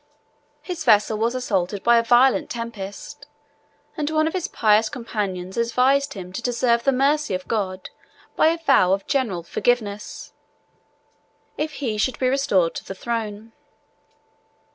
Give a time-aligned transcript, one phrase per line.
[0.63, 3.27] His vessel was assaulted by a violent tempest;
[3.95, 7.91] and one of his pious companions advised him to deserve the mercy of God
[8.35, 10.33] by a vow of general forgiveness,
[11.55, 13.53] if he should be restored to the throne.